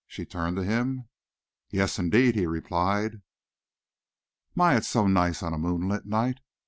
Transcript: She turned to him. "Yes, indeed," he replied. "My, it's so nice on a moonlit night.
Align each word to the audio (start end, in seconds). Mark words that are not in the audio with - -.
She 0.07 0.25
turned 0.25 0.55
to 0.55 0.63
him. 0.63 1.07
"Yes, 1.69 1.99
indeed," 1.99 2.33
he 2.33 2.47
replied. 2.47 3.21
"My, 4.55 4.75
it's 4.75 4.87
so 4.87 5.05
nice 5.05 5.43
on 5.43 5.53
a 5.53 5.59
moonlit 5.59 6.07
night. 6.07 6.39